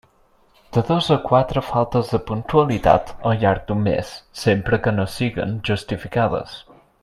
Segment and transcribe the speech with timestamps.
[0.75, 5.55] De dos a quatre faltes de puntualitat al llarg d'un mes, sempre que no siguen
[5.71, 6.59] justificades.